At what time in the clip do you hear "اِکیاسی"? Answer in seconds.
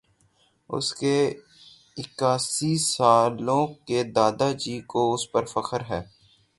1.97-2.73